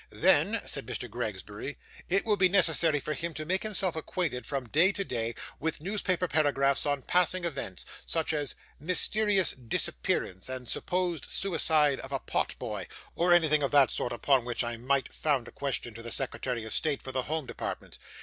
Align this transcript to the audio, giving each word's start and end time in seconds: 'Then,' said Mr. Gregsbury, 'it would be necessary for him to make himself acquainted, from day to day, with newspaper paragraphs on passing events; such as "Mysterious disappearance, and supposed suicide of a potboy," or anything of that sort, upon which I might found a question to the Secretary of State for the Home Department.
'Then,' 0.09 0.59
said 0.65 0.87
Mr. 0.87 1.07
Gregsbury, 1.07 1.77
'it 2.09 2.25
would 2.25 2.39
be 2.39 2.49
necessary 2.49 2.99
for 2.99 3.13
him 3.13 3.35
to 3.35 3.45
make 3.45 3.61
himself 3.61 3.95
acquainted, 3.95 4.47
from 4.47 4.67
day 4.67 4.91
to 4.91 5.03
day, 5.03 5.35
with 5.59 5.79
newspaper 5.79 6.27
paragraphs 6.27 6.87
on 6.87 7.03
passing 7.03 7.45
events; 7.45 7.85
such 8.07 8.33
as 8.33 8.55
"Mysterious 8.79 9.51
disappearance, 9.51 10.49
and 10.49 10.67
supposed 10.67 11.25
suicide 11.29 11.99
of 11.99 12.11
a 12.11 12.19
potboy," 12.19 12.87
or 13.15 13.31
anything 13.31 13.61
of 13.61 13.69
that 13.69 13.91
sort, 13.91 14.11
upon 14.11 14.43
which 14.43 14.63
I 14.63 14.75
might 14.75 15.13
found 15.13 15.47
a 15.47 15.51
question 15.51 15.93
to 15.93 16.01
the 16.01 16.09
Secretary 16.11 16.63
of 16.65 16.73
State 16.73 17.03
for 17.03 17.11
the 17.11 17.29
Home 17.29 17.45
Department. 17.45 17.99